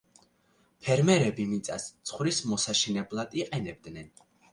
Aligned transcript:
ფერმერები 0.85 1.43
მიწას 1.51 1.85
ცხვრის 2.11 2.39
მოსაშენებლად 2.53 3.37
იყენებდნენ. 3.41 4.11